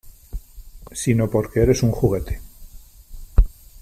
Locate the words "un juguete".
1.83-2.41